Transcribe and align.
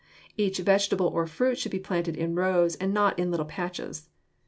Each 0.35 0.57
vegetable 0.57 1.05
or 1.09 1.27
fruit 1.27 1.59
should 1.59 1.71
be 1.71 1.77
planted 1.77 2.17
in 2.17 2.33
rows, 2.33 2.73
and 2.77 2.91
not 2.91 3.19
in 3.19 3.29
little 3.29 3.45
patches. 3.45 4.09